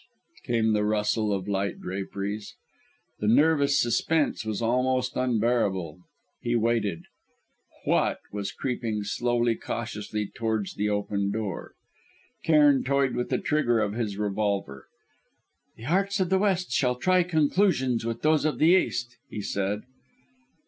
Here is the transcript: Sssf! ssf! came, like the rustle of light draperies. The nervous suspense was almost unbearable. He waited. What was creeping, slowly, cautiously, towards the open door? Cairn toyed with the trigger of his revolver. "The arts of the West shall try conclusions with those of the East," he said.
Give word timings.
Sssf! 0.01 0.05
ssf! 0.05 0.43
came, 0.47 0.65
like 0.69 0.73
the 0.73 0.83
rustle 0.85 1.31
of 1.31 1.47
light 1.47 1.79
draperies. 1.79 2.55
The 3.19 3.27
nervous 3.27 3.79
suspense 3.79 4.43
was 4.43 4.59
almost 4.59 5.15
unbearable. 5.15 5.99
He 6.41 6.55
waited. 6.55 7.03
What 7.85 8.17
was 8.31 8.51
creeping, 8.51 9.03
slowly, 9.03 9.53
cautiously, 9.53 10.31
towards 10.33 10.73
the 10.73 10.89
open 10.89 11.29
door? 11.29 11.75
Cairn 12.43 12.83
toyed 12.83 13.13
with 13.15 13.29
the 13.29 13.37
trigger 13.37 13.79
of 13.79 13.93
his 13.93 14.17
revolver. 14.17 14.87
"The 15.75 15.85
arts 15.85 16.19
of 16.19 16.31
the 16.31 16.39
West 16.39 16.71
shall 16.71 16.95
try 16.95 17.21
conclusions 17.21 18.03
with 18.03 18.23
those 18.23 18.43
of 18.43 18.57
the 18.57 18.69
East," 18.71 19.17
he 19.29 19.39
said. 19.43 19.83